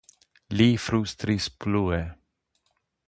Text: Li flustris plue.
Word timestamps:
Li 0.61 0.65
flustris 0.85 1.49
plue. 1.65 2.01